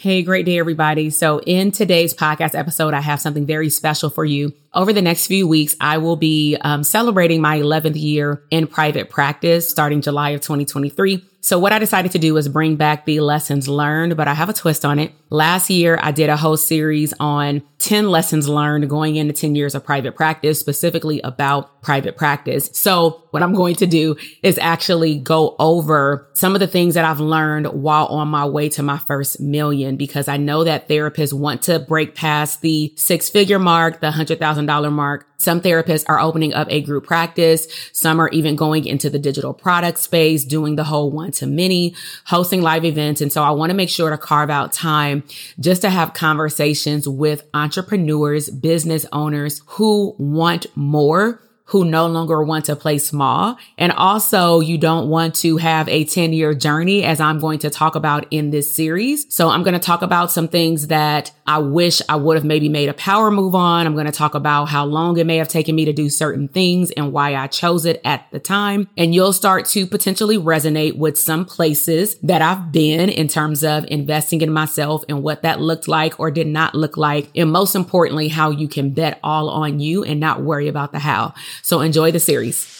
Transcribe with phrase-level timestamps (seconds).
[0.00, 1.10] Hey, great day, everybody.
[1.10, 4.52] So, in today's podcast episode, I have something very special for you.
[4.72, 9.10] Over the next few weeks, I will be um, celebrating my 11th year in private
[9.10, 11.24] practice starting July of 2023.
[11.40, 14.48] So what I decided to do was bring back the lessons learned, but I have
[14.48, 15.10] a twist on it.
[15.30, 19.74] Last year, I did a whole series on 10 lessons learned going into 10 years
[19.74, 22.70] of private practice, specifically about private practice.
[22.72, 27.04] So what I'm going to do is actually go over some of the things that
[27.04, 31.32] I've learned while on my way to my first million, because I know that therapists
[31.32, 35.26] want to break past the six figure mark, the $100,000 mark.
[35.40, 37.68] Some therapists are opening up a group practice.
[37.92, 41.94] Some are even going into the digital product space, doing the whole one to many,
[42.24, 43.20] hosting live events.
[43.20, 45.17] And so I want to make sure to carve out time
[45.60, 52.64] just to have conversations with entrepreneurs, business owners who want more who no longer want
[52.64, 53.58] to play small.
[53.76, 57.70] And also you don't want to have a 10 year journey as I'm going to
[57.70, 59.26] talk about in this series.
[59.32, 62.70] So I'm going to talk about some things that I wish I would have maybe
[62.70, 63.86] made a power move on.
[63.86, 66.48] I'm going to talk about how long it may have taken me to do certain
[66.48, 68.88] things and why I chose it at the time.
[68.96, 73.84] And you'll start to potentially resonate with some places that I've been in terms of
[73.88, 77.28] investing in myself and what that looked like or did not look like.
[77.36, 80.98] And most importantly, how you can bet all on you and not worry about the
[80.98, 81.34] how.
[81.62, 82.77] So enjoy the series.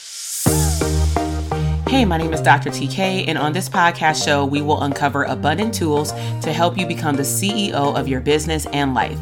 [1.88, 2.68] Hey, my name is Dr.
[2.68, 7.16] TK, and on this podcast show, we will uncover abundant tools to help you become
[7.16, 9.18] the CEO of your business and life.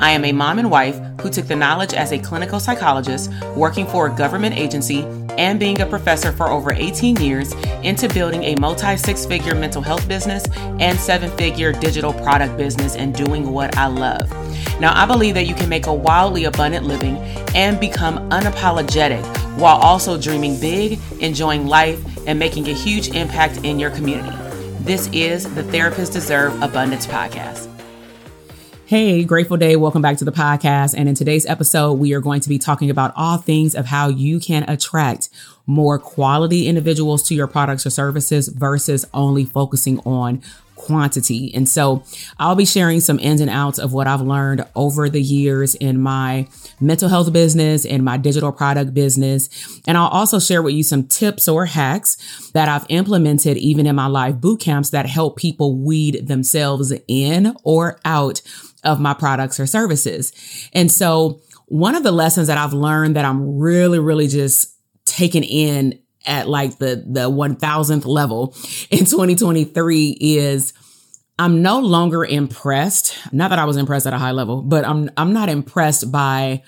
[0.00, 3.86] I am a mom and wife who took the knowledge as a clinical psychologist, working
[3.86, 5.04] for a government agency,
[5.38, 7.52] and being a professor for over 18 years
[7.84, 10.44] into building a multi six figure mental health business
[10.80, 14.28] and seven figure digital product business and doing what I love.
[14.80, 17.16] Now, I believe that you can make a wildly abundant living
[17.54, 19.24] and become unapologetic
[19.58, 24.36] while also dreaming big, enjoying life, and making a huge impact in your community.
[24.80, 27.68] This is the Therapists Deserve Abundance podcast.
[28.84, 29.76] Hey, grateful day.
[29.76, 30.94] Welcome back to the podcast.
[30.96, 34.08] And in today's episode, we are going to be talking about all things of how
[34.08, 35.30] you can attract
[35.66, 40.42] more quality individuals to your products or services versus only focusing on
[40.78, 41.52] quantity.
[41.54, 42.02] And so
[42.38, 46.00] I'll be sharing some ins and outs of what I've learned over the years in
[46.00, 46.48] my
[46.80, 49.50] mental health business and my digital product business.
[49.86, 53.96] And I'll also share with you some tips or hacks that I've implemented even in
[53.96, 58.40] my live boot camps that help people weed themselves in or out
[58.84, 60.32] of my products or services.
[60.72, 64.74] And so one of the lessons that I've learned that I'm really, really just
[65.04, 68.54] taken in at like the, the 1000th level
[68.90, 70.72] in 2023 is
[71.38, 73.16] I'm no longer impressed.
[73.32, 76.62] Not that I was impressed at a high level, but I'm, I'm not impressed by,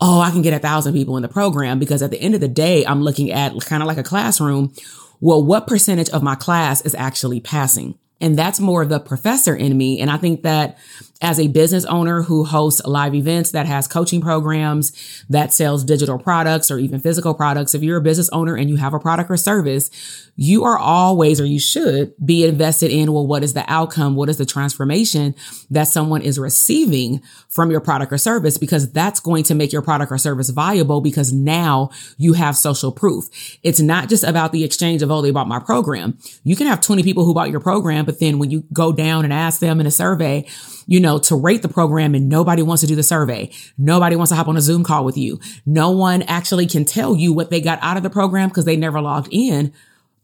[0.00, 2.40] oh, I can get a thousand people in the program because at the end of
[2.40, 4.72] the day, I'm looking at kind of like a classroom.
[5.20, 7.98] Well, what percentage of my class is actually passing?
[8.20, 10.00] And that's more of the professor in me.
[10.00, 10.78] And I think that
[11.20, 16.18] as a business owner who hosts live events that has coaching programs that sells digital
[16.18, 19.30] products or even physical products, if you're a business owner and you have a product
[19.30, 23.64] or service, you are always, or you should be invested in, well, what is the
[23.66, 24.14] outcome?
[24.14, 25.34] What is the transformation
[25.70, 28.58] that someone is receiving from your product or service?
[28.58, 32.92] Because that's going to make your product or service viable because now you have social
[32.92, 33.24] proof.
[33.62, 36.18] It's not just about the exchange of, oh, they bought my program.
[36.44, 39.24] You can have 20 people who bought your program, but then when you go down
[39.24, 40.46] and ask them in a survey,
[40.86, 43.50] you know, to rate the program and nobody wants to do the survey.
[43.76, 45.40] Nobody wants to hop on a Zoom call with you.
[45.64, 48.76] No one actually can tell you what they got out of the program because they
[48.76, 49.72] never logged in.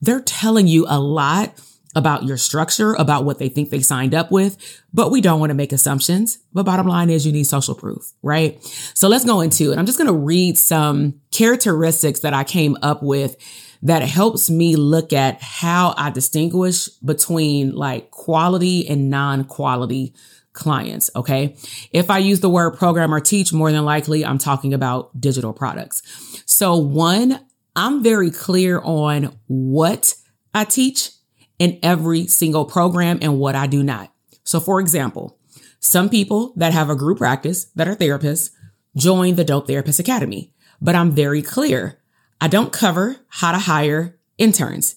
[0.03, 1.59] They're telling you a lot
[1.95, 4.57] about your structure, about what they think they signed up with,
[4.93, 6.39] but we don't want to make assumptions.
[6.53, 8.63] But bottom line is you need social proof, right?
[8.95, 9.79] So let's go into it.
[9.79, 13.37] I'm just going to read some characteristics that I came up with
[13.83, 20.15] that helps me look at how I distinguish between like quality and non-quality
[20.53, 21.11] clients.
[21.17, 21.57] Okay.
[21.91, 25.53] If I use the word program or teach, more than likely I'm talking about digital
[25.53, 26.03] products.
[26.47, 27.41] So one,
[27.75, 30.15] I'm very clear on what
[30.55, 31.11] I teach
[31.59, 34.13] in every single program and what I do not.
[34.45, 35.39] So for example,
[35.81, 38.51] some people that have a group practice that are therapists
[38.97, 41.99] join the Dope Therapist Academy, but I'm very clear.
[42.41, 44.97] I don't cover how to hire interns,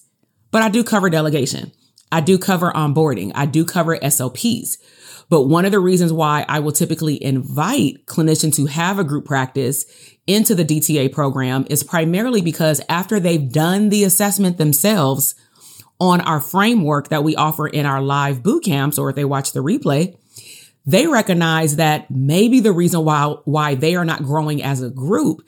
[0.50, 1.72] but I do cover delegation.
[2.12, 3.32] I do cover onboarding.
[3.34, 4.78] I do cover SOPs.
[5.28, 9.24] But one of the reasons why I will typically invite clinicians who have a group
[9.24, 9.84] practice
[10.26, 15.34] into the DTA program is primarily because after they've done the assessment themselves
[15.98, 19.52] on our framework that we offer in our live boot camps, or if they watch
[19.52, 20.16] the replay,
[20.84, 25.42] they recognize that maybe the reason why, why they are not growing as a group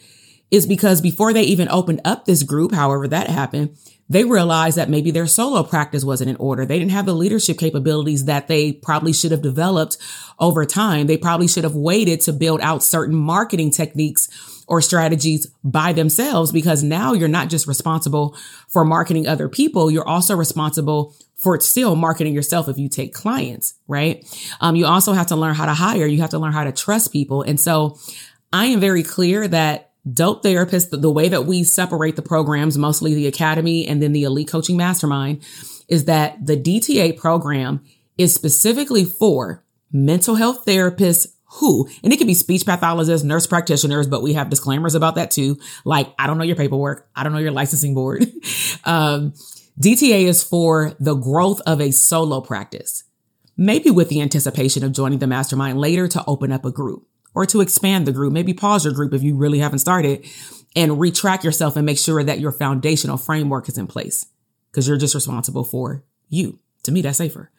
[0.50, 3.76] is because before they even opened up this group, however that happened,
[4.08, 6.64] they realized that maybe their solo practice wasn't in order.
[6.64, 9.99] They didn't have the leadership capabilities that they probably should have developed
[10.38, 11.06] over time.
[11.06, 14.28] They probably should have waited to build out certain marketing techniques
[14.66, 18.37] or strategies by themselves because now you're not just responsible
[18.69, 19.90] for marketing other people.
[19.90, 24.26] You're also responsible for still marketing yourself if you take clients, right?
[24.61, 26.06] Um, you also have to learn how to hire.
[26.06, 27.43] You have to learn how to trust people.
[27.43, 27.99] And so
[28.52, 33.14] I am very clear that Dope Therapist, the, way that we separate the programs, mostly
[33.14, 35.44] the academy and then the elite coaching mastermind,
[35.88, 37.84] is that the DTA program
[38.16, 44.06] is specifically for mental health therapists who, and it could be speech pathologists, nurse practitioners,
[44.06, 45.58] but we have disclaimers about that too.
[45.84, 47.08] Like, I don't know your paperwork.
[47.16, 48.22] I don't know your licensing board.
[48.84, 49.32] um,
[49.81, 53.04] DTA is for the growth of a solo practice,
[53.56, 57.06] maybe with the anticipation of joining the mastermind later to open up a group
[57.38, 58.32] or to expand the group.
[58.32, 60.26] Maybe pause your group if you really haven't started
[60.75, 64.26] and retrack yourself and make sure that your foundational framework is in place
[64.73, 66.58] because you're just responsible for you.
[66.82, 67.52] To me, that's safer.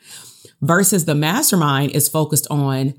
[0.59, 2.95] Versus the mastermind is focused on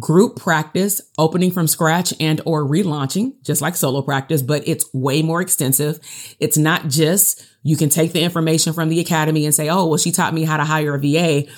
[0.00, 5.22] group practice, opening from scratch and or relaunching, just like solo practice, but it's way
[5.22, 6.00] more extensive.
[6.40, 9.98] It's not just you can take the information from the academy and say, oh, well,
[9.98, 11.48] she taught me how to hire a VA.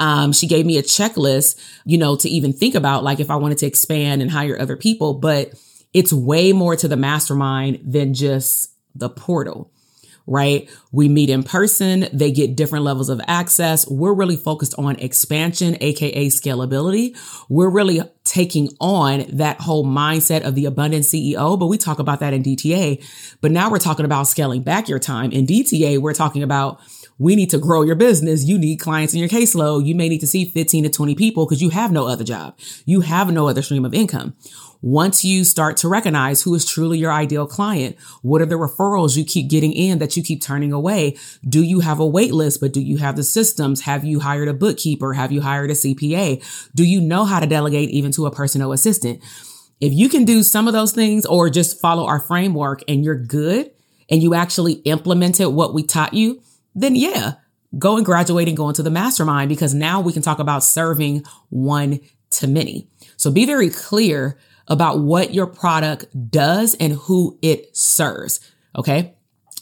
[0.00, 3.36] Um, she gave me a checklist, you know, to even think about like if I
[3.36, 5.54] wanted to expand and hire other people, but
[5.92, 9.70] it's way more to the mastermind than just the portal
[10.30, 10.70] right?
[10.92, 12.06] We meet in person.
[12.12, 13.88] They get different levels of access.
[13.90, 17.16] We're really focused on expansion, AKA scalability.
[17.48, 22.20] We're really taking on that whole mindset of the abundant CEO, but we talk about
[22.20, 23.04] that in DTA.
[23.40, 25.32] But now we're talking about scaling back your time.
[25.32, 26.80] In DTA, we're talking about
[27.20, 28.44] we need to grow your business.
[28.44, 29.86] You need clients in your caseload.
[29.86, 32.58] You may need to see 15 to 20 people because you have no other job.
[32.86, 34.34] You have no other stream of income.
[34.80, 39.18] Once you start to recognize who is truly your ideal client, what are the referrals
[39.18, 41.14] you keep getting in that you keep turning away?
[41.46, 43.82] Do you have a wait list, but do you have the systems?
[43.82, 45.12] Have you hired a bookkeeper?
[45.12, 46.42] Have you hired a CPA?
[46.74, 49.22] Do you know how to delegate even to a personal assistant?
[49.78, 53.14] If you can do some of those things or just follow our framework and you're
[53.14, 53.72] good
[54.08, 56.40] and you actually implemented what we taught you,
[56.74, 57.34] then yeah,
[57.78, 61.24] go and graduate and go into the mastermind because now we can talk about serving
[61.48, 62.00] one
[62.30, 62.88] to many.
[63.16, 64.38] So be very clear
[64.68, 68.40] about what your product does and who it serves.
[68.76, 69.14] Okay.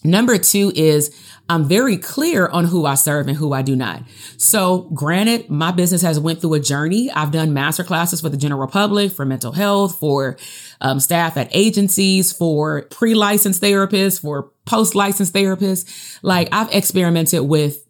[0.05, 1.15] Number two is
[1.49, 4.03] I'm very clear on who I serve and who I do not.
[4.37, 7.11] So granted, my business has went through a journey.
[7.11, 10.37] I've done master classes for the general public, for mental health, for
[10.81, 15.89] um, staff at agencies, for pre-licensed therapists, for post-licensed therapist.
[16.23, 17.85] Like I've experimented with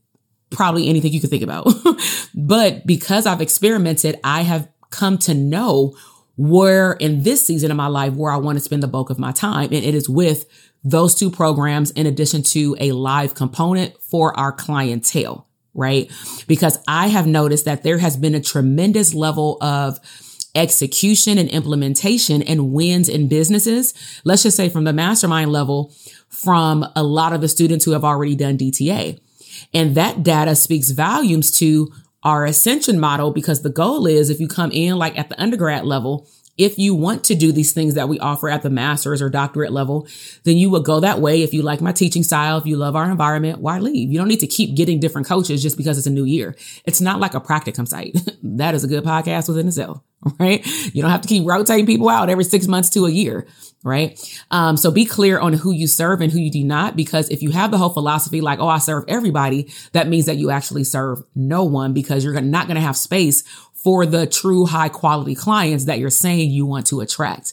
[0.50, 1.68] probably anything you could think about.
[2.34, 5.94] but because I've experimented, I have come to know
[6.36, 9.18] where in this season of my life where I want to spend the bulk of
[9.18, 9.64] my time.
[9.64, 10.46] And it is with
[10.84, 16.10] those two programs in addition to a live component for our clientele, right?
[16.46, 19.98] Because I have noticed that there has been a tremendous level of
[20.54, 23.94] execution and implementation and wins in businesses.
[24.24, 25.92] Let's just say from the mastermind level
[26.30, 29.20] from a lot of the students who have already done DTA.
[29.74, 31.92] And that data speaks volumes to
[32.22, 35.84] our ascension model because the goal is if you come in like at the undergrad
[35.84, 36.28] level,
[36.58, 39.70] if you want to do these things that we offer at the master's or doctorate
[39.70, 40.08] level,
[40.42, 41.42] then you would go that way.
[41.42, 44.10] If you like my teaching style, if you love our environment, why leave?
[44.10, 46.56] You don't need to keep getting different coaches just because it's a new year.
[46.84, 48.16] It's not like a practicum site.
[48.42, 50.02] that is a good podcast within itself,
[50.40, 50.66] right?
[50.92, 53.46] You don't have to keep rotating people out every six months to a year
[53.84, 54.18] right?
[54.50, 57.42] Um, so be clear on who you serve and who you do not, because if
[57.42, 60.84] you have the whole philosophy like, oh, I serve everybody, that means that you actually
[60.84, 63.42] serve no one because you're not going to have space
[63.74, 67.52] for the true high quality clients that you're saying you want to attract.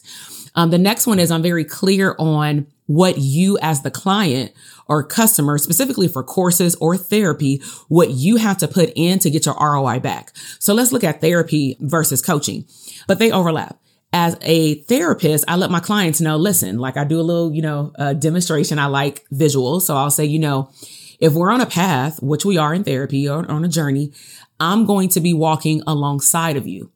[0.54, 4.52] Um, the next one is I'm very clear on what you as the client
[4.88, 9.46] or customer, specifically for courses or therapy, what you have to put in to get
[9.46, 10.32] your ROI back.
[10.58, 12.64] So let's look at therapy versus coaching,
[13.06, 13.78] but they overlap
[14.12, 17.62] as a therapist, I let my clients know, listen, like I do a little, you
[17.62, 18.78] know, uh, demonstration.
[18.78, 19.82] I like visuals.
[19.82, 20.70] So I'll say, you know,
[21.18, 24.12] if we're on a path, which we are in therapy or on a journey,
[24.60, 26.90] I'm going to be walking alongside of you.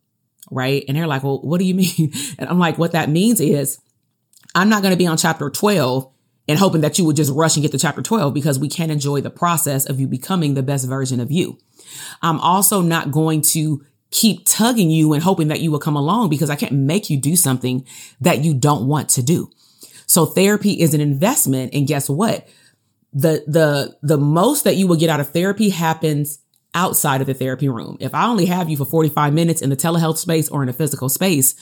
[0.50, 0.84] Right.
[0.88, 2.12] And they're like, well, what do you mean?
[2.38, 3.78] And I'm like, what that means is
[4.54, 6.10] I'm not going to be on chapter 12
[6.48, 8.90] and hoping that you would just rush and get to chapter 12 because we can't
[8.90, 11.58] enjoy the process of you becoming the best version of you.
[12.22, 16.28] I'm also not going to keep tugging you and hoping that you will come along
[16.28, 17.86] because I can't make you do something
[18.20, 19.50] that you don't want to do.
[20.06, 21.72] So therapy is an investment.
[21.72, 22.48] And guess what?
[23.12, 26.40] The, the, the most that you will get out of therapy happens
[26.74, 27.96] outside of the therapy room.
[28.00, 30.72] If I only have you for 45 minutes in the telehealth space or in a
[30.72, 31.54] physical space,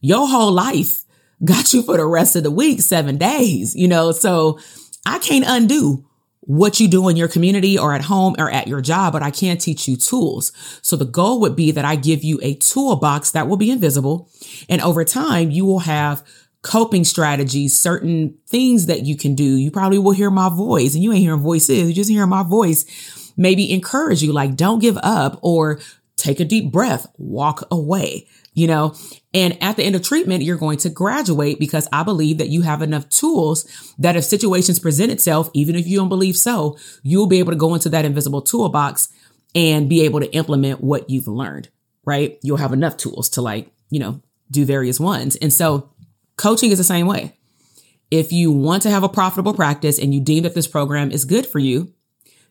[0.00, 1.04] your whole life
[1.44, 4.12] got you for the rest of the week, seven days, you know?
[4.12, 4.58] So
[5.06, 6.04] I can't undo
[6.46, 9.30] what you do in your community or at home or at your job, but I
[9.30, 10.52] can teach you tools.
[10.82, 14.28] So the goal would be that I give you a toolbox that will be invisible.
[14.68, 16.22] And over time, you will have
[16.62, 19.56] coping strategies, certain things that you can do.
[19.56, 21.88] You probably will hear my voice and you ain't hearing voices.
[21.88, 23.32] You just hearing my voice.
[23.36, 25.80] Maybe encourage you like, don't give up or
[26.16, 28.94] take a deep breath, walk away, you know,
[29.32, 32.62] and at the end of treatment, you're going to graduate because I believe that you
[32.62, 33.66] have enough tools
[33.98, 37.58] that if situations present itself, even if you don't believe so, you'll be able to
[37.58, 39.08] go into that invisible toolbox
[39.54, 41.68] and be able to implement what you've learned,
[42.04, 42.38] right?
[42.42, 45.36] You'll have enough tools to like, you know, do various ones.
[45.36, 45.90] And so
[46.36, 47.36] coaching is the same way.
[48.10, 51.24] If you want to have a profitable practice and you deem that this program is
[51.24, 51.92] good for you,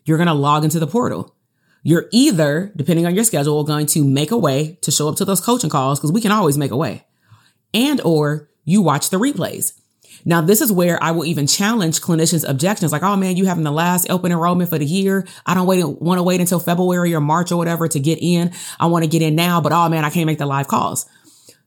[0.03, 1.33] you're going to log into the portal
[1.83, 5.25] you're either, depending on your schedule, going to make a way to show up to
[5.25, 7.05] those coaching calls because we can always make a way
[7.73, 9.73] and or you watch the replays.
[10.25, 13.65] Now, this is where I will even challenge clinicians' objections like, oh man, you having
[13.65, 15.27] the last open enrollment for the year.
[15.45, 18.53] I don't wait, want to wait until February or March or whatever to get in.
[18.79, 21.05] I want to get in now, but oh man, I can't make the live calls.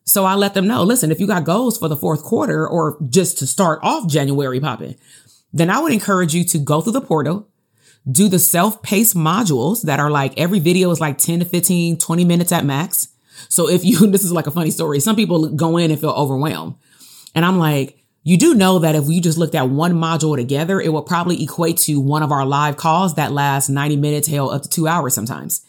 [0.04, 2.96] So I let them know, listen, if you got goals for the fourth quarter or
[3.08, 4.94] just to start off January popping,
[5.52, 7.48] then I would encourage you to go through the portal,
[8.10, 12.24] do the self-paced modules that are like every video is like 10 to 15, 20
[12.24, 13.08] minutes at max.
[13.48, 15.00] So if you, this is like a funny story.
[15.00, 16.76] Some people go in and feel overwhelmed.
[17.34, 20.80] And I'm like, you do know that if we just looked at one module together,
[20.80, 24.50] it will probably equate to one of our live calls that last 90 minutes, hell,
[24.50, 25.62] up to two hours sometimes.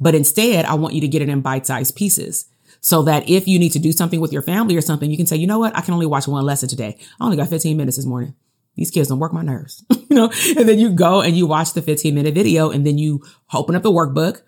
[0.00, 2.46] But instead, I want you to get it in bite-sized pieces
[2.80, 5.26] so that if you need to do something with your family or something, you can
[5.26, 5.76] say, you know what?
[5.76, 6.96] I can only watch one lesson today.
[7.20, 8.34] I only got 15 minutes this morning
[8.80, 11.74] these kids don't work my nerves, you know, and then you go and you watch
[11.74, 13.22] the 15 minute video and then you
[13.52, 14.40] open up the workbook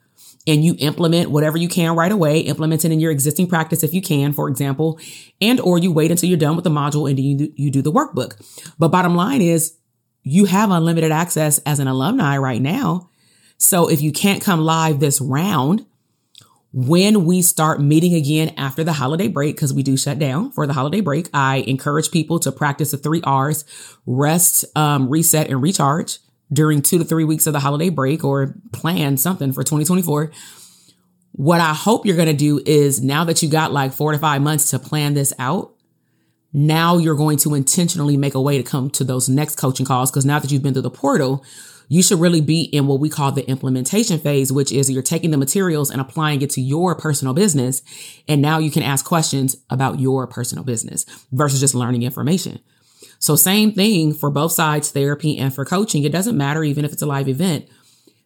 [0.46, 3.92] and you implement whatever you can right away, implement it in your existing practice if
[3.92, 4.98] you can, for example,
[5.42, 7.92] and or you wait until you're done with the module and you you do the
[7.92, 8.34] workbook.
[8.78, 9.76] But bottom line is
[10.22, 13.10] you have unlimited access as an alumni right now.
[13.58, 15.84] So if you can't come live this round,
[16.72, 20.66] when we start meeting again after the holiday break, because we do shut down for
[20.66, 23.64] the holiday break, I encourage people to practice the three R's
[24.06, 26.18] rest, um, reset, and recharge
[26.50, 30.32] during two to three weeks of the holiday break or plan something for 2024.
[31.32, 34.18] What I hope you're going to do is now that you got like four to
[34.18, 35.74] five months to plan this out,
[36.54, 40.10] now you're going to intentionally make a way to come to those next coaching calls.
[40.10, 41.42] Cause now that you've been through the portal,
[41.88, 45.30] you should really be in what we call the implementation phase, which is you're taking
[45.30, 47.82] the materials and applying it to your personal business.
[48.28, 52.60] And now you can ask questions about your personal business versus just learning information.
[53.18, 56.02] So same thing for both sides, therapy and for coaching.
[56.02, 57.68] It doesn't matter even if it's a live event.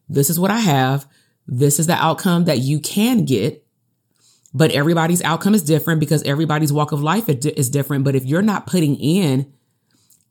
[0.09, 1.07] This is what I have.
[1.47, 3.63] This is the outcome that you can get.
[4.55, 8.05] But everybody's outcome is different because everybody's walk of life is different.
[8.05, 9.53] But if you're not putting in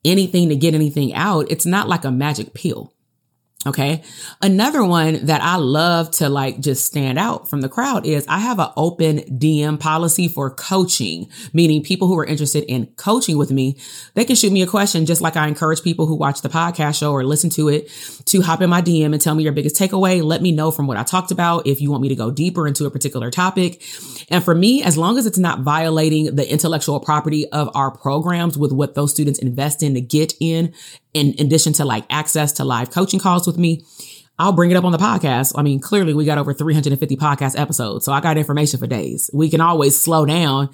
[0.03, 2.94] anything to get anything out, it's not like a magic pill.
[3.67, 4.03] Okay.
[4.43, 8.37] Another one that I love to like just stand out from the crowd is I
[8.37, 13.51] have an open DM policy for coaching, meaning people who are interested in coaching with
[13.51, 13.79] me,
[14.13, 16.99] they can shoot me a question just like I encourage people who watch the podcast
[16.99, 17.89] show or listen to it
[18.25, 20.23] to hop in my DM and tell me your biggest takeaway.
[20.23, 22.67] Let me know from what I talked about if you want me to go deeper
[22.67, 23.81] into a particular topic.
[24.29, 28.59] And for me, as long as it's not violating the intellectual property of our programs
[28.59, 30.71] with what those students invest in to get in
[31.15, 33.83] in addition to like access to live coaching calls with me,
[34.37, 35.53] I'll bring it up on the podcast.
[35.55, 39.29] I mean, clearly we got over 350 podcast episodes, so I got information for days.
[39.33, 40.69] We can always slow down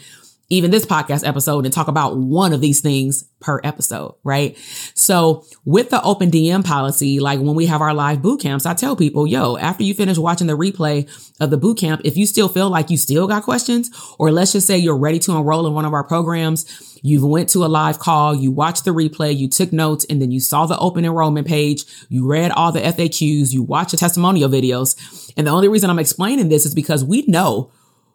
[0.52, 4.58] even this podcast episode and talk about one of these things per episode, right?
[4.94, 8.74] So with the open DM policy, like when we have our live boot camps, I
[8.74, 12.26] tell people, yo, after you finish watching the replay of the boot camp, if you
[12.26, 13.90] still feel like you still got questions,
[14.20, 17.50] or let's just say you're ready to enroll in one of our programs, you went
[17.52, 20.66] to a live call, you watched the replay, you took notes, and then you saw
[20.66, 25.32] the open enrollment page, you read all the FAQs, you watched the testimonial videos.
[25.38, 27.72] And the only reason I'm explaining this is because we know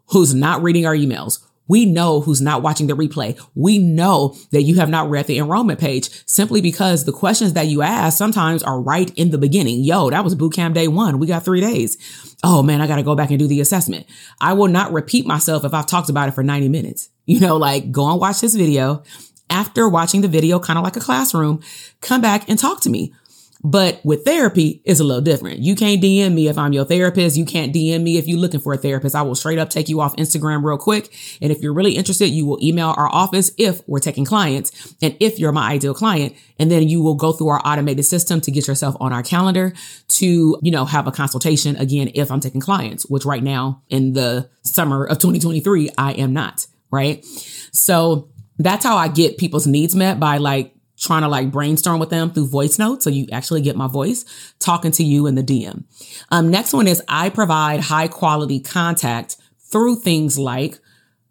[0.08, 3.40] who's not reading our emails we know who's not watching the replay.
[3.54, 7.66] We know that you have not read the enrollment page simply because the questions that
[7.66, 9.82] you ask sometimes are right in the beginning.
[9.82, 11.18] Yo, that was boot camp day one.
[11.18, 11.96] We got three days.
[12.44, 14.06] Oh man, I got to go back and do the assessment.
[14.40, 17.08] I will not repeat myself if I've talked about it for 90 minutes.
[17.26, 19.02] You know, like go and watch this video.
[19.48, 21.62] After watching the video, kind of like a classroom,
[22.00, 23.14] come back and talk to me.
[23.64, 25.60] But with therapy, it's a little different.
[25.60, 27.36] You can't DM me if I'm your therapist.
[27.36, 29.14] You can't DM me if you're looking for a therapist.
[29.14, 31.12] I will straight up take you off Instagram real quick.
[31.40, 35.16] And if you're really interested, you will email our office if we're taking clients and
[35.20, 36.36] if you're my ideal client.
[36.58, 39.72] And then you will go through our automated system to get yourself on our calendar
[40.08, 44.12] to, you know, have a consultation again if I'm taking clients, which right now in
[44.12, 46.66] the summer of 2023, I am not.
[46.90, 47.24] Right.
[47.72, 52.10] So that's how I get people's needs met by like trying to like brainstorm with
[52.10, 53.04] them through voice notes.
[53.04, 54.24] So you actually get my voice
[54.58, 55.84] talking to you in the DM.
[56.30, 59.36] Um, next one is I provide high quality contact
[59.70, 60.78] through things like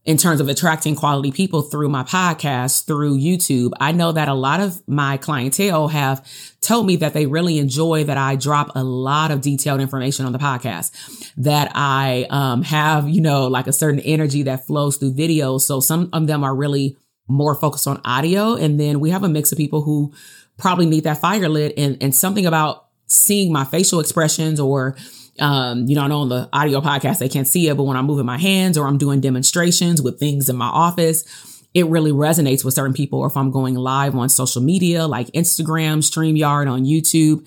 [0.05, 3.71] in terms of attracting quality people through my podcast, through YouTube.
[3.79, 6.25] I know that a lot of my clientele have
[6.61, 10.31] told me that they really enjoy that I drop a lot of detailed information on
[10.31, 10.91] the podcast,
[11.37, 15.61] that I um, have, you know, like a certain energy that flows through videos.
[15.61, 18.55] So some of them are really more focused on audio.
[18.55, 20.13] And then we have a mix of people who
[20.57, 24.95] probably need that fire lit and, and something about seeing my facial expressions or
[25.39, 27.97] um, you know, I know on the audio podcast they can't see it, but when
[27.97, 32.11] I'm moving my hands or I'm doing demonstrations with things in my office, it really
[32.11, 33.19] resonates with certain people.
[33.19, 37.45] Or if I'm going live on social media like Instagram, StreamYard, on YouTube,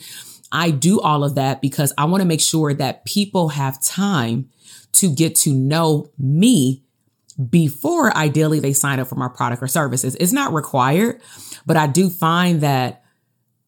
[0.52, 4.50] I do all of that because I want to make sure that people have time
[4.92, 6.82] to get to know me
[7.50, 10.16] before ideally they sign up for my product or services.
[10.16, 11.21] It's not required,
[11.66, 13.04] but I do find that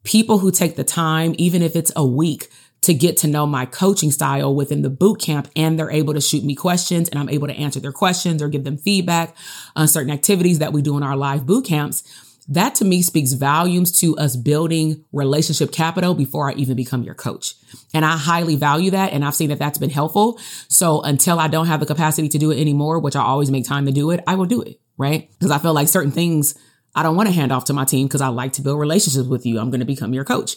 [0.02, 2.48] people who take the time, even if it's a week,
[2.82, 6.20] to get to know my coaching style within the boot camp and they're able to
[6.20, 9.36] shoot me questions and I'm able to answer their questions or give them feedback
[9.76, 12.02] on certain activities that we do in our live boot camps
[12.50, 17.14] that to me speaks volumes to us building relationship capital before I even become your
[17.14, 17.54] coach.
[17.94, 19.12] And I highly value that.
[19.12, 20.38] And I've seen that that's been helpful.
[20.68, 23.66] So until I don't have the capacity to do it anymore, which I always make
[23.66, 24.80] time to do it, I will do it.
[24.98, 25.30] Right.
[25.30, 26.58] Because I feel like certain things
[26.94, 29.28] I don't want to hand off to my team because I like to build relationships
[29.28, 29.58] with you.
[29.58, 30.56] I'm going to become your coach.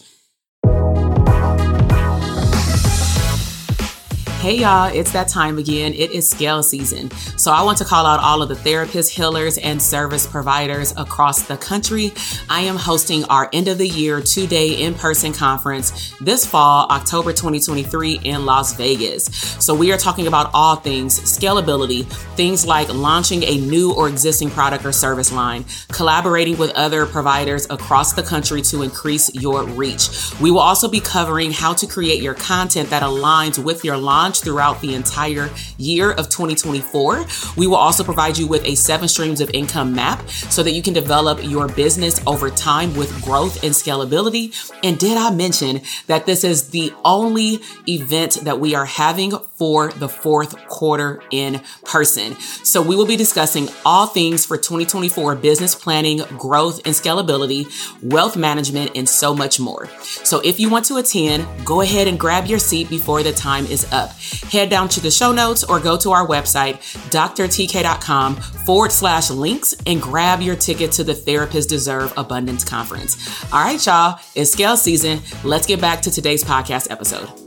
[4.43, 5.93] Hey y'all, it's that time again.
[5.93, 7.09] It is scale season.
[7.37, 11.43] So I want to call out all of the therapists, healers, and service providers across
[11.43, 12.11] the country.
[12.49, 16.87] I am hosting our end of the year two day in person conference this fall,
[16.89, 19.27] October 2023 in Las Vegas.
[19.63, 24.49] So we are talking about all things scalability, things like launching a new or existing
[24.49, 30.09] product or service line, collaborating with other providers across the country to increase your reach.
[30.41, 34.32] We will also be covering how to create your content that aligns with your launch
[34.33, 37.25] launch throughout the entire year of 2024.
[37.57, 40.81] We will also provide you with a seven streams of income map so that you
[40.81, 44.53] can develop your business over time with growth and scalability.
[44.83, 49.91] And did I mention that this is the only event that we are having for
[49.91, 52.35] the fourth quarter in person?
[52.63, 57.65] So we will be discussing all things for 2024 business planning, growth and scalability,
[58.01, 59.87] wealth management, and so much more.
[60.23, 63.65] So if you want to attend, go ahead and grab your seat before the time
[63.65, 64.11] is up
[64.51, 66.75] head down to the show notes or go to our website,
[67.09, 73.43] drtk.com forward slash links and grab your ticket to the Therapists Deserve Abundance Conference.
[73.51, 75.19] All right, y'all, it's scale season.
[75.43, 77.42] Let's get back to today's podcast episode.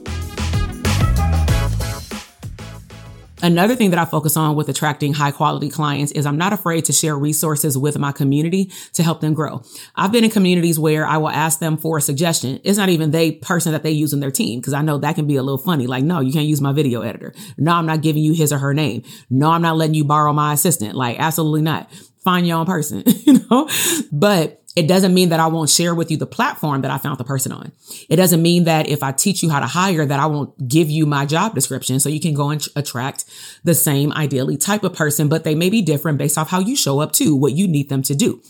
[3.42, 6.86] Another thing that I focus on with attracting high quality clients is I'm not afraid
[6.86, 9.62] to share resources with my community to help them grow.
[9.94, 12.60] I've been in communities where I will ask them for a suggestion.
[12.64, 15.16] It's not even they person that they use in their team because I know that
[15.16, 15.86] can be a little funny.
[15.86, 17.34] Like, no, you can't use my video editor.
[17.58, 19.02] No, I'm not giving you his or her name.
[19.28, 20.94] No, I'm not letting you borrow my assistant.
[20.94, 21.90] Like, absolutely not.
[22.24, 23.68] Find your own person, you know,
[24.10, 27.18] but it doesn't mean that I won't share with you the platform that I found
[27.18, 27.72] the person on.
[28.10, 30.90] It doesn't mean that if I teach you how to hire that I won't give
[30.90, 33.24] you my job description so you can go and attract
[33.64, 36.76] the same ideally type of person, but they may be different based off how you
[36.76, 38.42] show up too, what you need them to do.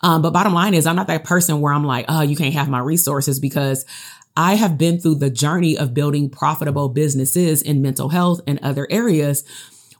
[0.00, 2.54] Um, but bottom line is I'm not that person where I'm like, oh, you can't
[2.54, 3.84] have my resources because
[4.36, 8.88] I have been through the journey of building profitable businesses in mental health and other
[8.90, 9.44] areas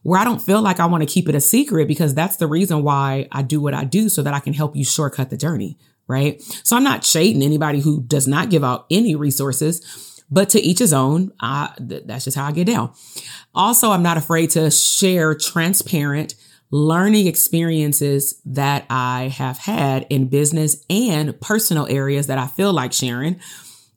[0.05, 2.47] where I don't feel like I want to keep it a secret because that's the
[2.47, 5.37] reason why I do what I do so that I can help you shortcut the
[5.37, 5.77] journey.
[6.07, 6.40] Right.
[6.43, 10.79] So I'm not shading anybody who does not give out any resources, but to each
[10.79, 11.33] his own.
[11.40, 12.93] I, th- that's just how I get down.
[13.55, 16.35] Also, I'm not afraid to share transparent
[16.71, 22.93] learning experiences that I have had in business and personal areas that I feel like
[22.93, 23.40] sharing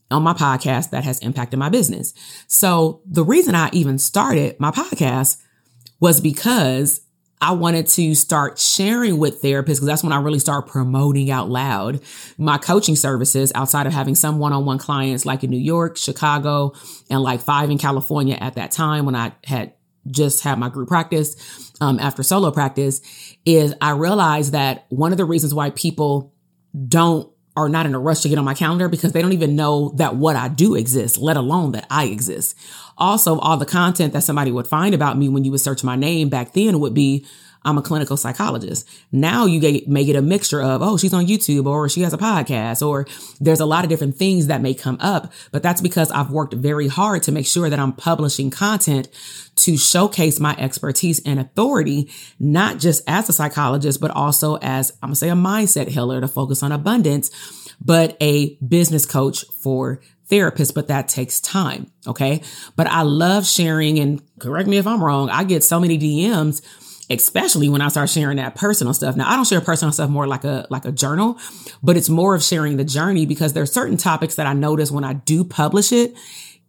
[0.09, 2.13] on my podcast that has impacted my business.
[2.47, 5.41] So the reason I even started my podcast
[5.99, 7.01] was because
[7.39, 11.49] I wanted to start sharing with therapists because that's when I really started promoting out
[11.49, 12.01] loud
[12.37, 16.73] my coaching services outside of having some one-on-one clients like in New York, Chicago,
[17.09, 19.73] and like five in California at that time when I had
[20.09, 23.01] just had my group practice um, after solo practice
[23.45, 26.33] is I realized that one of the reasons why people
[26.87, 29.55] don't are not in a rush to get on my calendar because they don't even
[29.55, 32.55] know that what I do exists, let alone that I exist.
[32.99, 35.95] Also, all the content that somebody would find about me when you would search my
[35.95, 37.25] name back then would be
[37.67, 38.87] I'm a clinical psychologist.
[39.11, 42.13] Now you get, may get a mixture of, oh, she's on YouTube or she has
[42.13, 43.05] a podcast or
[43.41, 45.33] there's a lot of different things that may come up.
[45.51, 49.09] But that's because I've worked very hard to make sure that I'm publishing content
[49.57, 55.09] to showcase my expertise and authority, not just as a psychologist, but also as I'm
[55.09, 57.31] to say a mindset healer to focus on abundance,
[57.81, 59.99] but a business coach for
[60.29, 61.91] therapists, but that takes time.
[62.05, 62.43] Okay.
[62.77, 65.29] But I love sharing and correct me if I'm wrong.
[65.29, 66.61] I get so many DMs
[67.09, 69.15] especially when I start sharing that personal stuff.
[69.15, 71.37] Now, I don't share personal stuff more like a like a journal,
[71.81, 75.03] but it's more of sharing the journey because there's certain topics that I notice when
[75.03, 76.13] I do publish it,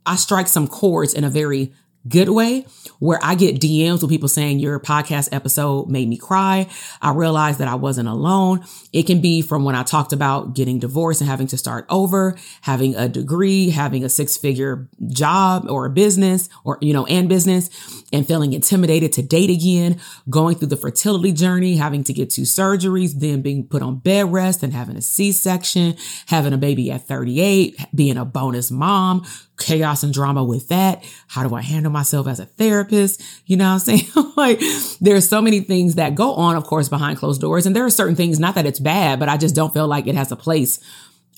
[0.06, 1.72] I strike some chords in a very
[2.08, 2.64] good way
[2.98, 6.68] where I get DMs with people saying your podcast episode made me cry.
[7.02, 8.64] I realized that I wasn't alone.
[8.92, 12.36] It can be from when I talked about getting divorced and having to start over,
[12.62, 17.28] having a degree, having a six figure job or a business or, you know, and
[17.28, 17.68] business
[18.12, 22.42] and feeling intimidated to date again, going through the fertility journey, having to get two
[22.42, 26.90] surgeries, then being put on bed rest and having a C section, having a baby
[26.90, 29.26] at 38, being a bonus mom,
[29.58, 31.04] chaos and drama with that.
[31.26, 33.22] How do I handle myself as a therapist?
[33.46, 34.06] You know I'm saying?
[34.36, 34.60] like
[35.00, 37.66] there's so many things that go on, of course, behind closed doors.
[37.66, 40.06] And there are certain things, not that it's bad, but I just don't feel like
[40.06, 40.78] it has a place,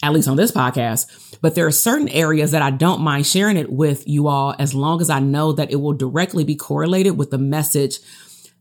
[0.02, 1.38] at least on this podcast.
[1.40, 4.74] But there are certain areas that I don't mind sharing it with you all as
[4.74, 7.98] long as I know that it will directly be correlated with the message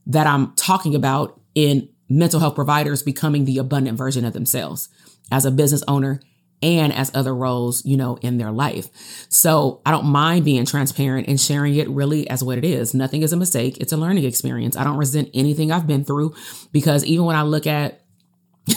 [0.07, 4.89] that I'm talking about in mental health providers becoming the abundant version of themselves
[5.31, 6.19] as a business owner
[6.61, 8.89] and as other roles, you know, in their life.
[9.29, 12.93] So I don't mind being transparent and sharing it really as what it is.
[12.93, 13.77] Nothing is a mistake.
[13.77, 14.75] It's a learning experience.
[14.75, 16.35] I don't resent anything I've been through
[16.71, 18.01] because even when I look at,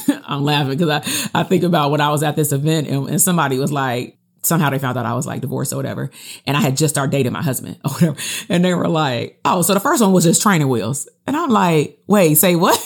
[0.24, 0.88] I'm laughing because
[1.34, 4.18] I, I think about when I was at this event and, and somebody was like,
[4.42, 6.10] somehow they found out I was like divorced or whatever.
[6.46, 8.16] And I had just started dating my husband or whatever.
[8.48, 11.08] And they were like, oh, so the first one was just training wheels.
[11.26, 12.76] And I'm like, wait, say what?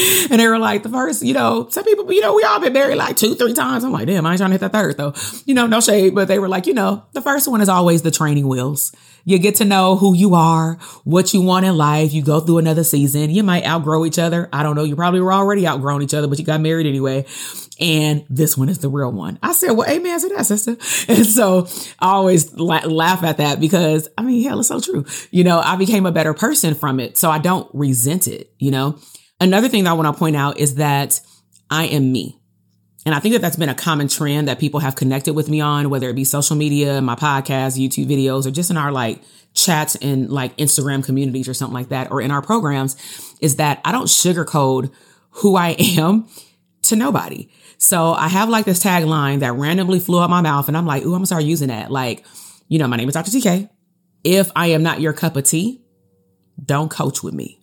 [0.30, 2.72] and they were like, the first, you know, some people, you know, we all been
[2.72, 3.84] married like two, three times.
[3.84, 5.14] I'm like, damn, I ain't trying to hit that third though.
[5.46, 8.02] You know, no shade, but they were like, you know, the first one is always
[8.02, 8.92] the training wheels.
[9.24, 12.12] You get to know who you are, what you want in life.
[12.12, 13.30] You go through another season.
[13.30, 14.48] You might outgrow each other.
[14.52, 14.84] I don't know.
[14.84, 17.26] You probably were already outgrown each other, but you got married anyway.
[17.78, 19.38] And this one is the real one.
[19.42, 20.76] I said, well, amen to that, sister.
[21.10, 21.66] And so
[21.98, 25.04] I always la- laugh at that because I mean, hell, it's so true.
[25.30, 27.16] You know, I became a better person from it.
[27.16, 28.98] So I don't resent it, you know?
[29.40, 31.20] Another thing that I want to point out is that
[31.70, 32.40] I am me.
[33.06, 35.60] And I think that that's been a common trend that people have connected with me
[35.60, 39.22] on, whether it be social media, my podcast, YouTube videos, or just in our like
[39.54, 42.96] chats in like Instagram communities or something like that, or in our programs,
[43.40, 44.92] is that I don't sugarcoat
[45.30, 46.28] who I am
[46.82, 47.48] to nobody.
[47.78, 51.02] So I have like this tagline that randomly flew out my mouth and I'm like,
[51.02, 51.90] ooh, I'm gonna start using that.
[51.90, 52.26] Like,
[52.68, 53.30] you know, my name is Dr.
[53.30, 53.70] TK.
[54.22, 55.80] If I am not your cup of tea,
[56.62, 57.58] don't coach with me.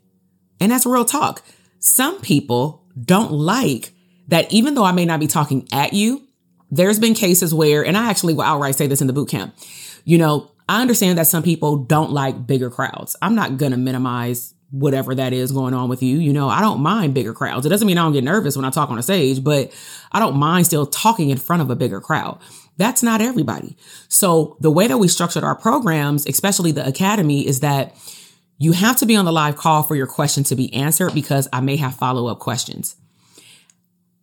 [0.59, 1.43] And that's real talk.
[1.79, 3.93] Some people don't like
[4.27, 6.27] that even though I may not be talking at you,
[6.69, 9.55] there's been cases where, and I actually will outright say this in the boot camp,
[10.03, 13.15] you know, I understand that some people don't like bigger crowds.
[13.21, 16.17] I'm not going to minimize whatever that is going on with you.
[16.17, 17.65] You know, I don't mind bigger crowds.
[17.65, 19.73] It doesn't mean I don't get nervous when I talk on a stage, but
[20.11, 22.39] I don't mind still talking in front of a bigger crowd.
[22.75, 23.77] That's not everybody.
[24.09, 27.95] So the way that we structured our programs, especially the academy, is that
[28.57, 31.47] you have to be on the live call for your question to be answered because
[31.53, 32.95] I may have follow up questions.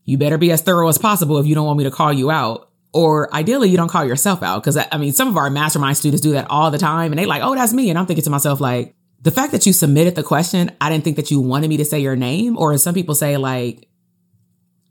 [0.04, 2.30] You better be as thorough as possible if you don't want me to call you
[2.30, 2.68] out.
[2.92, 4.62] Or ideally, you don't call yourself out.
[4.62, 7.26] Cause I mean, some of our mastermind students do that all the time and they
[7.26, 7.90] like, oh, that's me.
[7.90, 11.02] And I'm thinking to myself, like, the fact that you submitted the question, I didn't
[11.02, 12.58] think that you wanted me to say your name.
[12.58, 13.88] Or some people say, like,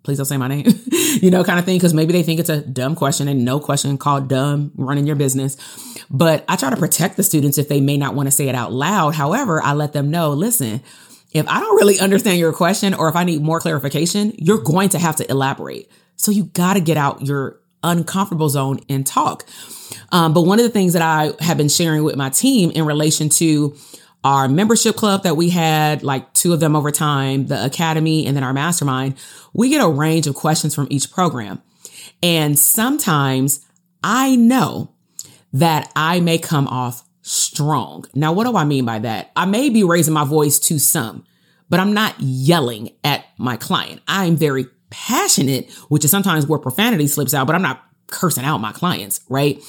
[0.04, 0.66] please don't say my name,
[1.22, 1.80] you know, kind of thing.
[1.80, 5.16] Cause maybe they think it's a dumb question and no question called dumb running your
[5.16, 5.58] business.
[6.10, 8.56] But I try to protect the students if they may not want to say it
[8.56, 9.16] out loud.
[9.16, 10.82] However, I let them know, listen,
[11.32, 14.89] if I don't really understand your question or if I need more clarification, you're going
[14.89, 15.89] to have to elaborate.
[16.16, 19.46] So you got to get out your uncomfortable zone and talk.
[20.12, 22.86] Um, but one of the things that I have been sharing with my team in
[22.86, 23.76] relation to
[24.24, 28.36] our membership club that we had, like two of them over time, the academy, and
[28.36, 29.16] then our mastermind,
[29.54, 31.62] we get a range of questions from each program.
[32.22, 33.66] And sometimes
[34.04, 34.94] I know
[35.52, 38.06] that I may come off strong.
[38.16, 39.32] Now, what do I mean by that?
[39.36, 41.26] I may be raising my voice to some,
[41.70, 44.02] but I'm not yelling at my client.
[44.08, 48.60] I'm very passionate, which is sometimes where profanity slips out, but I'm not cursing out
[48.60, 49.62] my clients, right?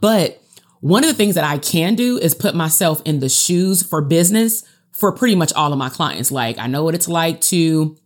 [0.00, 0.42] But
[0.80, 4.02] one of the things that I can do is put myself in the shoes for
[4.02, 6.30] business for pretty much all of my clients.
[6.30, 7.96] Like I know what it's like to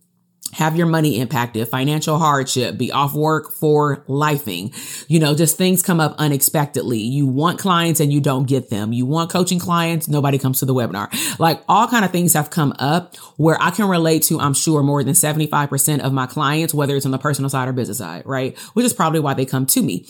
[0.53, 4.73] have your money impacted, financial hardship, be off work for lifing.
[5.09, 6.99] You know, just things come up unexpectedly.
[6.99, 8.93] You want clients and you don't get them.
[8.93, 11.09] You want coaching clients, nobody comes to the webinar.
[11.39, 14.83] Like all kind of things have come up where I can relate to, I'm sure
[14.83, 18.23] more than 75% of my clients, whether it's on the personal side or business side,
[18.25, 18.57] right?
[18.73, 20.05] Which is probably why they come to me.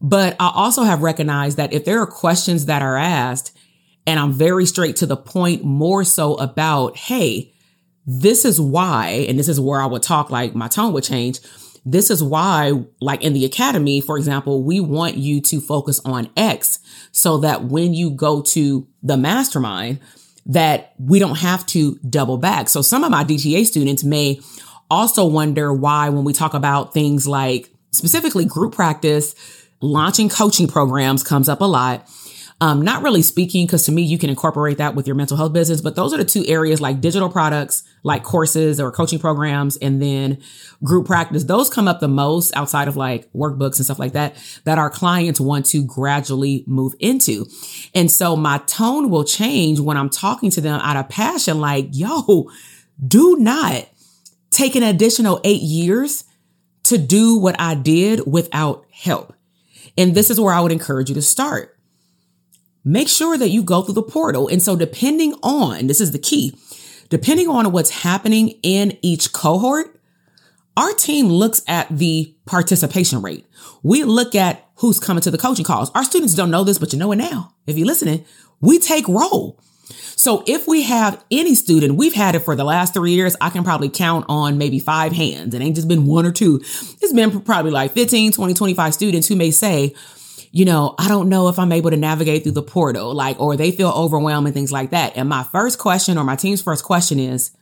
[0.00, 3.56] But I also have recognized that if there are questions that are asked
[4.06, 7.51] and I'm very straight to the point, more so about, Hey,
[8.06, 11.40] this is why, and this is where I would talk like my tone would change.
[11.84, 16.30] This is why, like in the academy, for example, we want you to focus on
[16.36, 16.78] X
[17.12, 20.00] so that when you go to the mastermind,
[20.46, 22.68] that we don't have to double back.
[22.68, 24.40] So some of my DTA students may
[24.90, 29.34] also wonder why when we talk about things like specifically group practice,
[29.80, 32.08] launching coaching programs comes up a lot
[32.62, 35.52] um, not really speaking, because to me, you can incorporate that with your mental health
[35.52, 39.76] business, but those are the two areas like digital products, like courses or coaching programs,
[39.78, 40.38] and then
[40.84, 41.42] group practice.
[41.42, 44.90] Those come up the most outside of like workbooks and stuff like that, that our
[44.90, 47.46] clients want to gradually move into.
[47.96, 51.88] And so my tone will change when I'm talking to them out of passion, like,
[51.90, 52.48] yo,
[53.04, 53.88] do not
[54.52, 56.22] take an additional eight years
[56.84, 59.34] to do what I did without help.
[59.98, 61.71] And this is where I would encourage you to start
[62.84, 64.48] make sure that you go through the portal.
[64.48, 66.56] And so depending on, this is the key,
[67.08, 69.98] depending on what's happening in each cohort,
[70.76, 73.46] our team looks at the participation rate.
[73.82, 75.90] We look at who's coming to the coaching calls.
[75.94, 77.54] Our students don't know this, but you know it now.
[77.66, 78.24] If you're listening,
[78.60, 79.60] we take roll.
[80.16, 83.50] So if we have any student, we've had it for the last three years, I
[83.50, 85.54] can probably count on maybe five hands.
[85.54, 86.56] It ain't just been one or two.
[86.56, 89.94] It's been probably like 15, 20, 25 students who may say,
[90.52, 93.56] you know, I don't know if I'm able to navigate through the portal, like, or
[93.56, 95.16] they feel overwhelmed and things like that.
[95.16, 97.52] And my first question or my team's first question is,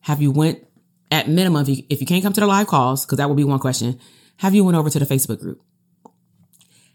[0.00, 0.64] have you went
[1.10, 3.38] at minimum, if you, if you can't come to the live calls, because that would
[3.38, 3.98] be one question,
[4.36, 5.62] have you went over to the Facebook group?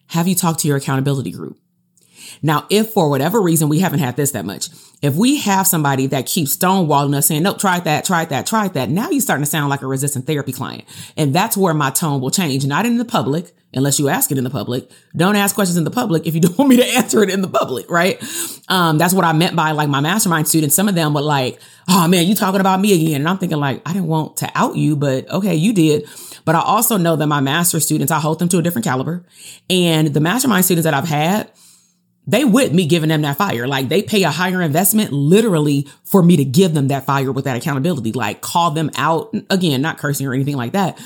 [0.07, 1.57] Have you talked to your accountability group?
[2.43, 4.69] Now, if for whatever reason we haven't had this that much,
[5.01, 8.67] if we have somebody that keeps stonewalling us saying, nope, try that, try that, try
[8.67, 10.83] that, now you're starting to sound like a resistant therapy client.
[11.17, 14.37] And that's where my tone will change, not in the public, unless you ask it
[14.37, 14.89] in the public.
[15.15, 17.41] Don't ask questions in the public if you don't want me to answer it in
[17.41, 18.21] the public, right?
[18.67, 20.75] Um, that's what I meant by like my mastermind students.
[20.75, 23.21] Some of them were like, oh man, you talking about me again.
[23.21, 26.07] And I'm thinking like, I didn't want to out you, but okay, you did.
[26.45, 29.25] But I also know that my master students, I hold them to a different caliber.
[29.69, 31.51] And the mastermind students that I've had,
[32.25, 33.67] they with me giving them that fire.
[33.67, 37.45] Like they pay a higher investment literally for me to give them that fire with
[37.45, 38.11] that accountability.
[38.11, 40.99] Like call them out again, not cursing or anything like that,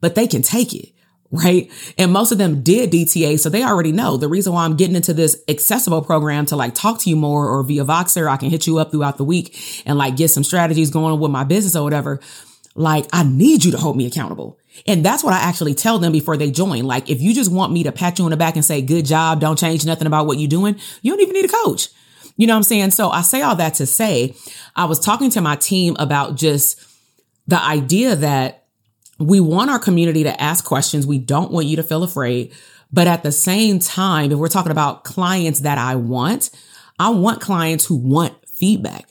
[0.00, 0.90] but they can take it.
[1.32, 1.70] Right.
[1.96, 3.38] And most of them did DTA.
[3.38, 6.74] So they already know the reason why I'm getting into this accessible program to like
[6.74, 8.28] talk to you more or via Voxer.
[8.28, 11.30] I can hit you up throughout the week and like get some strategies going with
[11.30, 12.20] my business or whatever.
[12.74, 14.58] Like I need you to hold me accountable.
[14.86, 16.84] And that's what I actually tell them before they join.
[16.84, 19.04] Like, if you just want me to pat you on the back and say, good
[19.04, 21.88] job, don't change nothing about what you're doing, you don't even need a coach.
[22.36, 22.92] You know what I'm saying?
[22.92, 24.34] So I say all that to say,
[24.74, 26.80] I was talking to my team about just
[27.46, 28.59] the idea that
[29.20, 31.06] we want our community to ask questions.
[31.06, 32.52] We don't want you to feel afraid.
[32.92, 36.50] But at the same time, if we're talking about clients that I want,
[36.98, 39.08] I want clients who want feedback,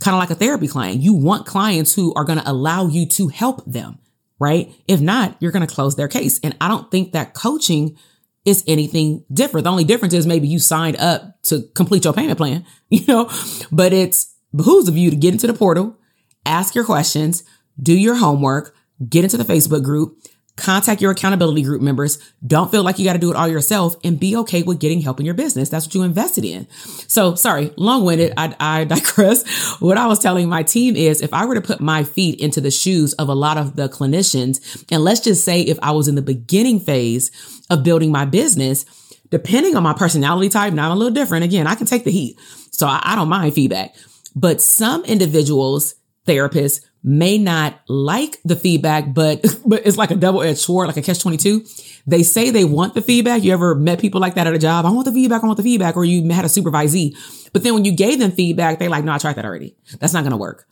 [0.00, 1.02] kind of like a therapy client.
[1.02, 3.98] You want clients who are going to allow you to help them
[4.40, 4.74] right?
[4.88, 6.40] If not, you're going to close their case.
[6.42, 7.96] And I don't think that coaching
[8.44, 9.64] is anything different.
[9.64, 13.30] The only difference is maybe you signed up to complete your payment plan, you know,
[13.70, 15.96] but it's behooves of you to get into the portal,
[16.44, 17.44] ask your questions,
[17.80, 18.74] do your homework,
[19.08, 20.18] get into the Facebook group,
[20.60, 22.18] Contact your accountability group members.
[22.46, 25.00] Don't feel like you got to do it all yourself and be okay with getting
[25.00, 25.70] help in your business.
[25.70, 26.68] That's what you invested in.
[27.08, 28.34] So sorry, long winded.
[28.36, 29.80] I, I digress.
[29.80, 32.60] What I was telling my team is if I were to put my feet into
[32.60, 36.08] the shoes of a lot of the clinicians, and let's just say if I was
[36.08, 37.30] in the beginning phase
[37.70, 38.84] of building my business,
[39.30, 41.44] depending on my personality type, now I'm a little different.
[41.44, 42.38] Again, I can take the heat.
[42.70, 43.94] So I, I don't mind feedback,
[44.36, 45.94] but some individuals,
[46.26, 50.96] therapists may not like the feedback, but, but it's like a double edged sword, like
[50.96, 51.64] a catch 22.
[52.06, 53.42] They say they want the feedback.
[53.42, 54.86] You ever met people like that at a job?
[54.86, 55.42] I want the feedback.
[55.42, 55.96] I want the feedback.
[55.96, 57.16] Or you had a supervisee,
[57.52, 59.76] but then when you gave them feedback, they like, no, I tried that already.
[59.98, 60.66] That's not going to work.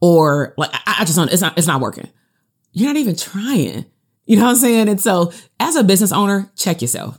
[0.00, 2.08] Or like, I, I just don't, it's not, it's not working.
[2.72, 3.86] You're not even trying.
[4.26, 4.88] You know what I'm saying?
[4.88, 7.18] And so as a business owner, check yourself.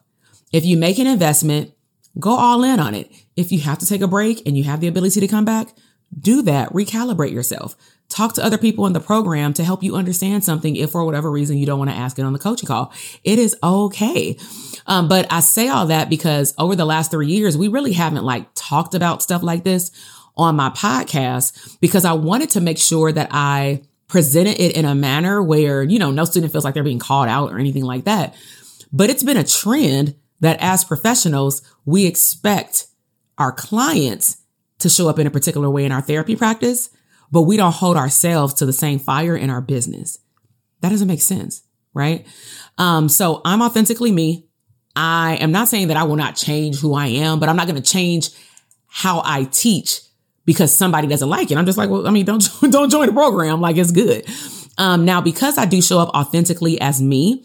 [0.52, 1.72] If you make an investment,
[2.20, 3.12] go all in on it.
[3.36, 5.70] If you have to take a break and you have the ability to come back,
[6.18, 6.72] do that.
[6.74, 7.76] Recalibrate yourself.
[8.08, 11.30] Talk to other people in the program to help you understand something if for whatever
[11.30, 12.94] reason you don't want to ask it on the coaching call.
[13.24, 14.38] It is okay.
[14.86, 18.24] Um, but I say all that because over the last three years, we really haven't
[18.24, 19.91] like talked about stuff like this
[20.38, 24.96] on my podcast because I wanted to make sure that I presented it in a
[24.96, 28.06] manner where, you know, no student feels like they're being called out or anything like
[28.06, 28.36] that.
[28.91, 32.88] But it's been a trend that as professionals, we expect
[33.38, 34.38] our clients
[34.80, 36.89] to show up in a particular way in our therapy practice,
[37.32, 40.20] but we don't hold ourselves to the same fire in our business.
[40.82, 42.26] That doesn't make sense, right?
[42.78, 44.48] Um, so I'm authentically me.
[44.96, 47.68] I am not saying that I will not change who I am, but I'm not
[47.68, 48.30] going to change
[48.88, 50.00] how I teach
[50.46, 51.58] because somebody doesn't like it.
[51.58, 53.60] I'm just like, well, I mean, don't, don't join the program.
[53.60, 54.26] Like it's good.
[54.78, 57.44] Um, now because I do show up authentically as me,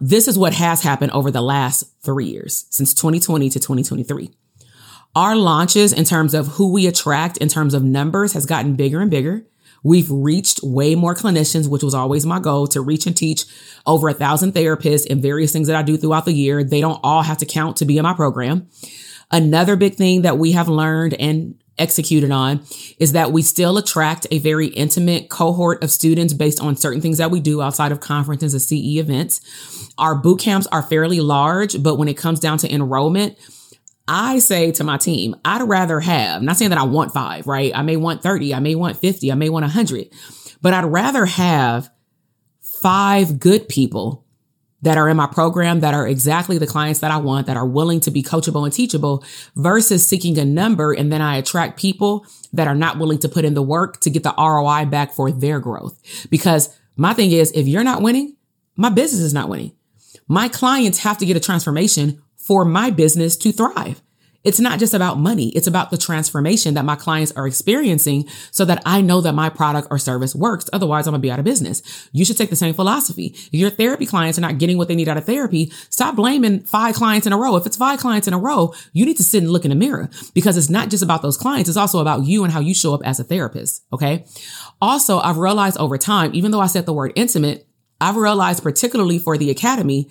[0.00, 4.30] this is what has happened over the last three years since 2020 to 2023.
[5.16, 9.00] Our launches in terms of who we attract in terms of numbers has gotten bigger
[9.00, 9.46] and bigger.
[9.84, 13.44] We've reached way more clinicians, which was always my goal to reach and teach
[13.86, 16.64] over a thousand therapists and various things that I do throughout the year.
[16.64, 18.68] They don't all have to count to be in my program.
[19.30, 22.64] Another big thing that we have learned and executed on
[22.98, 27.18] is that we still attract a very intimate cohort of students based on certain things
[27.18, 29.92] that we do outside of conferences and CE events.
[29.98, 33.36] Our boot camps are fairly large, but when it comes down to enrollment,
[34.06, 37.72] I say to my team, I'd rather have, not saying that I want five, right?
[37.74, 40.08] I may want 30, I may want 50, I may want 100,
[40.60, 41.90] but I'd rather have
[42.60, 44.24] five good people
[44.82, 47.66] that are in my program that are exactly the clients that I want, that are
[47.66, 49.24] willing to be coachable and teachable
[49.56, 50.92] versus seeking a number.
[50.92, 54.10] And then I attract people that are not willing to put in the work to
[54.10, 55.98] get the ROI back for their growth.
[56.28, 58.36] Because my thing is, if you're not winning,
[58.76, 59.72] my business is not winning.
[60.28, 64.02] My clients have to get a transformation for my business to thrive.
[64.44, 65.48] It's not just about money.
[65.56, 69.48] It's about the transformation that my clients are experiencing so that I know that my
[69.48, 70.68] product or service works.
[70.70, 72.10] Otherwise, I'm going to be out of business.
[72.12, 73.28] You should take the same philosophy.
[73.34, 76.60] If your therapy clients are not getting what they need out of therapy, stop blaming
[76.60, 77.56] five clients in a row.
[77.56, 79.76] If it's five clients in a row, you need to sit and look in the
[79.76, 81.70] mirror because it's not just about those clients.
[81.70, 83.82] It's also about you and how you show up as a therapist.
[83.94, 84.26] Okay.
[84.82, 87.66] Also, I've realized over time, even though I said the word intimate,
[87.98, 90.10] I've realized particularly for the academy,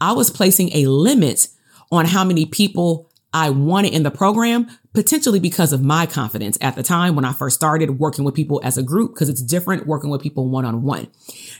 [0.00, 1.48] I was placing a limit
[1.94, 6.76] on how many people I wanted in the program, potentially because of my confidence at
[6.76, 9.88] the time when I first started working with people as a group, because it's different
[9.88, 11.08] working with people one on one.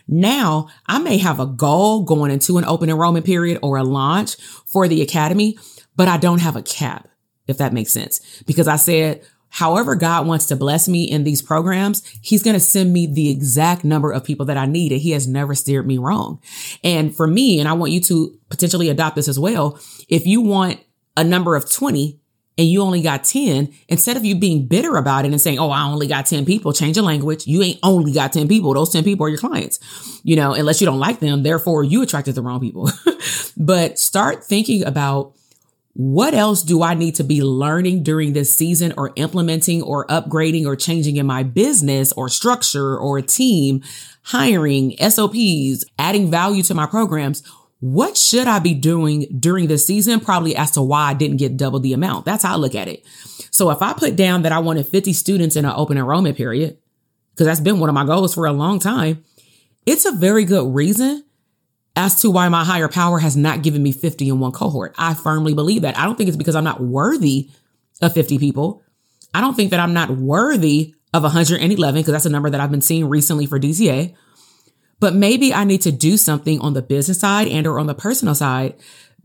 [0.07, 4.37] Now I may have a goal going into an open enrollment period or a launch
[4.67, 5.59] for the academy,
[5.97, 7.09] but I don't have a cap,
[7.49, 11.41] if that makes sense, because I said, however God wants to bless me in these
[11.41, 14.91] programs, he's going to send me the exact number of people that I need.
[14.91, 16.41] And he has never steered me wrong.
[16.83, 19.79] And for me, and I want you to potentially adopt this as well.
[20.09, 20.81] If you want
[21.17, 22.19] a number of 20
[22.59, 25.71] and you only got 10, instead of you being bitter about it and saying, Oh,
[25.71, 27.47] I only got 10 people, change your language.
[27.47, 28.75] You ain't only got 10 people.
[28.75, 29.79] Those 10 people are your clients,
[30.25, 31.45] you know, unless you don't like them.
[31.45, 32.91] Therefore, you attracted the wrong people.
[33.57, 35.37] but start thinking about
[35.95, 40.67] what else do I need to be learning during this season or implementing or upgrading
[40.67, 43.83] or changing in my business or structure or team,
[44.23, 47.43] hiring, SOPs, adding value to my programs?
[47.85, 50.19] what should I be doing during the season?
[50.19, 52.25] Probably as to why I didn't get double the amount.
[52.25, 53.05] That's how I look at it.
[53.51, 56.79] So if I put down that I wanted 50 students in an open enrollment period,
[57.33, 59.23] because that's been one of my goals for a long time,
[59.85, 61.25] it's a very good reason
[61.97, 64.95] as to why my higher power has not given me 50 in one cohort.
[64.99, 65.99] I firmly believe that.
[65.99, 67.51] I don't think it's because I'm not worthy
[68.03, 68.83] of 50 people.
[69.33, 72.71] I don't think that I'm not worthy of 111 because that's a number that I've
[72.71, 74.15] been seeing recently for DCA.
[75.01, 77.95] But maybe I need to do something on the business side and or on the
[77.95, 78.75] personal side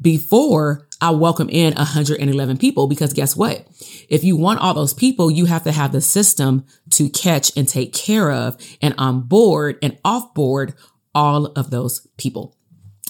[0.01, 2.88] before I welcome in 111 people.
[2.88, 3.65] Because guess what?
[4.10, 7.67] If you want all those people, you have to have the system to catch and
[7.67, 10.73] take care of and on board and off board
[11.15, 12.55] all of those people.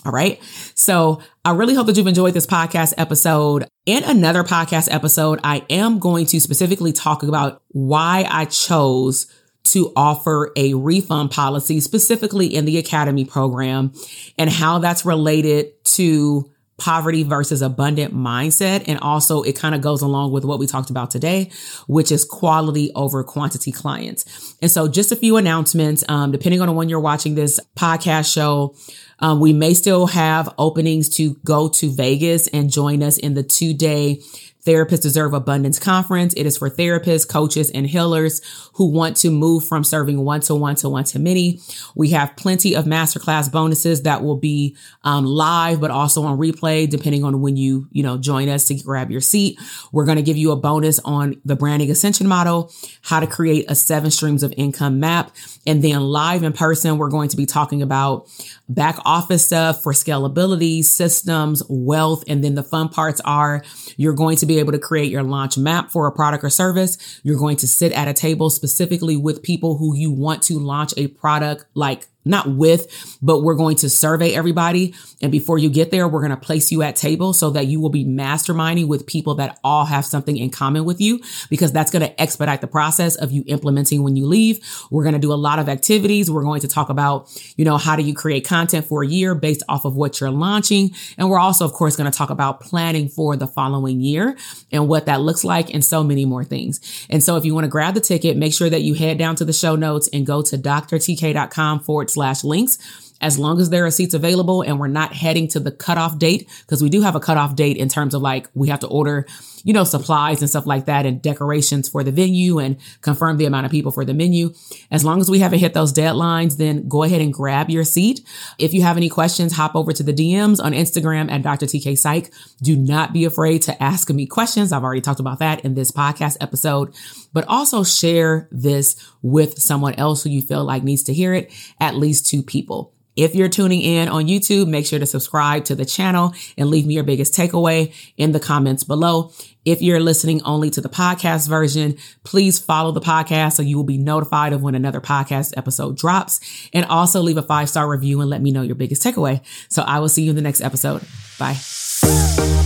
[0.05, 0.41] All right.
[0.75, 3.67] So I really hope that you've enjoyed this podcast episode.
[3.85, 9.27] In another podcast episode, I am going to specifically talk about why I chose
[9.65, 13.93] to offer a refund policy specifically in the academy program
[14.37, 18.85] and how that's related to poverty versus abundant mindset.
[18.87, 21.51] And also it kind of goes along with what we talked about today,
[21.87, 24.55] which is quality over quantity clients.
[24.61, 28.75] And so just a few announcements, um, depending on when you're watching this podcast show,
[29.19, 33.43] um, we may still have openings to go to Vegas and join us in the
[33.43, 34.21] two day
[34.69, 36.35] Therapists Deserve Abundance Conference.
[36.35, 38.39] It is for therapists, coaches, and healers
[38.73, 41.59] who want to move from serving one to one to one to many.
[41.95, 46.87] We have plenty of masterclass bonuses that will be um, live, but also on replay,
[46.87, 49.59] depending on when you, you know, join us to grab your seat.
[49.91, 53.65] We're going to give you a bonus on the branding ascension model, how to create
[53.69, 55.35] a seven streams of income map.
[55.65, 58.27] And then live in person, we're going to be talking about
[58.67, 62.23] back office stuff for scalability, systems, wealth.
[62.27, 63.63] And then the fun parts are
[63.97, 67.19] you're going to be able to create your launch map for a product or service.
[67.23, 70.93] You're going to sit at a table specifically with people who you want to launch
[70.97, 74.93] a product like not with, but we're going to survey everybody.
[75.21, 77.81] And before you get there, we're going to place you at table so that you
[77.81, 81.91] will be masterminding with people that all have something in common with you, because that's
[81.91, 84.59] going to expedite the process of you implementing when you leave.
[84.89, 86.31] We're going to do a lot of activities.
[86.31, 89.35] We're going to talk about, you know, how do you create content for a year
[89.35, 90.91] based off of what you're launching.
[91.17, 94.37] And we're also, of course, going to talk about planning for the following year
[94.71, 97.07] and what that looks like and so many more things.
[97.09, 99.35] And so if you want to grab the ticket, make sure that you head down
[99.37, 102.77] to the show notes and go to drtk.com forward slash links.
[103.21, 106.49] As long as there are seats available and we're not heading to the cutoff date,
[106.61, 109.25] because we do have a cutoff date in terms of like we have to order,
[109.63, 113.45] you know, supplies and stuff like that and decorations for the venue and confirm the
[113.45, 114.53] amount of people for the menu.
[114.91, 118.21] As long as we haven't hit those deadlines, then go ahead and grab your seat.
[118.57, 121.65] If you have any questions, hop over to the DMs on Instagram at Dr.
[121.65, 122.31] TK Psych.
[122.61, 124.71] Do not be afraid to ask me questions.
[124.71, 126.95] I've already talked about that in this podcast episode,
[127.33, 131.51] but also share this with someone else who you feel like needs to hear it,
[131.79, 132.93] at least two people.
[133.19, 136.85] If you're tuning in on YouTube, make sure to subscribe to the channel and leave
[136.85, 139.33] me your biggest takeaway in the comments below.
[139.65, 143.83] If you're listening only to the podcast version, please follow the podcast so you will
[143.83, 146.39] be notified of when another podcast episode drops
[146.73, 149.41] and also leave a five star review and let me know your biggest takeaway.
[149.69, 151.03] So I will see you in the next episode.
[151.37, 152.58] Bye.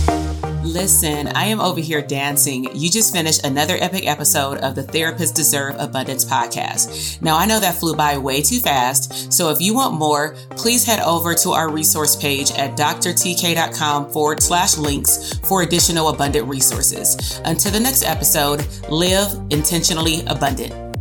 [0.64, 2.74] Listen, I am over here dancing.
[2.74, 7.20] You just finished another epic episode of the Therapists Deserve Abundance podcast.
[7.20, 10.86] Now, I know that flew by way too fast, so if you want more, please
[10.86, 17.40] head over to our resource page at drtk.com forward slash links for additional abundant resources.
[17.44, 20.93] Until the next episode, live intentionally abundant.